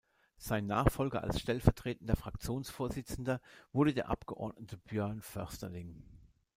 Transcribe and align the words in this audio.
Sein 0.39 0.65
Nachfolger 0.65 1.21
als 1.21 1.39
stellvertretender 1.39 2.15
Fraktionsvorsitzender 2.15 3.39
wurde 3.71 3.93
der 3.93 4.09
Abgeordnete 4.09 4.75
Björn 4.77 5.21
Försterling. 5.21 6.01